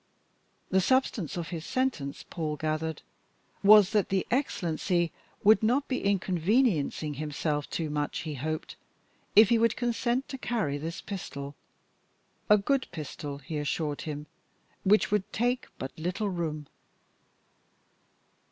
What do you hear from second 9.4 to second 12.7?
he would consent to carry this pistol. A very